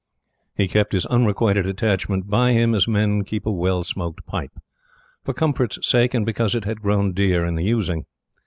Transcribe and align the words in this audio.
He 0.55 0.67
kept 0.67 0.93
his 0.93 1.05
unrequited 1.05 1.67
attachment 1.67 2.27
by 2.27 2.53
him 2.53 2.73
as 2.73 2.87
men 2.87 3.23
keep 3.23 3.45
a 3.45 3.51
well 3.51 3.83
smoked 3.83 4.25
pipe 4.25 4.59
for 5.23 5.31
comfort's 5.31 5.77
sake, 5.87 6.15
and 6.15 6.25
because 6.25 6.55
it 6.55 6.65
had 6.65 6.81
grown 6.81 7.13
dear 7.13 7.45
in 7.45 7.53
the 7.53 7.65
using. 7.65 8.07